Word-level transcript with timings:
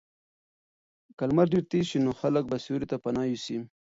که 1.17 1.23
لمر 1.29 1.47
ډېر 1.53 1.63
تېز 1.71 1.85
شي 1.89 1.99
نو 2.05 2.11
خلک 2.21 2.43
به 2.49 2.57
سیوري 2.63 2.87
ته 2.91 2.97
پناه 3.03 3.25
یوسي. 3.31 3.57